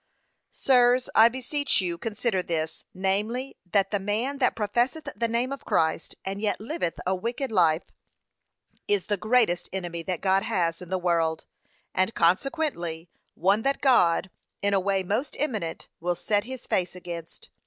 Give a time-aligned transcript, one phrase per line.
[0.51, 5.63] Sirs, I beseech you consider this, namely, that the man that professeth the name of
[5.63, 7.83] Christ, and yet liveth a wicked life,
[8.87, 11.45] is the greatest enemy that God has in the world,
[11.93, 14.31] and, consequently, one that God,
[14.63, 17.51] in a way most eminent, will set his face against.